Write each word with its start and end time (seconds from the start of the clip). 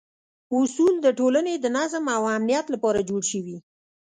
اصول 0.59 0.95
د 1.01 1.07
ټولنې 1.19 1.53
د 1.59 1.65
نظم 1.77 2.03
او 2.17 2.23
امنیت 2.37 2.65
لپاره 2.73 3.05
جوړ 3.09 3.21
شوي. 3.31 3.57